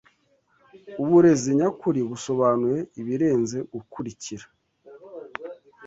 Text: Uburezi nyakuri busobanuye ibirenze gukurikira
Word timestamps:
Uburezi 1.03 1.49
nyakuri 1.59 1.99
busobanuye 2.09 2.79
ibirenze 2.99 3.57
gukurikira 3.73 4.45